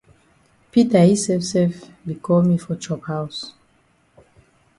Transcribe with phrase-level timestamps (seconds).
[0.71, 1.73] Peter yi sef sef
[2.07, 3.37] be call me for chop haus.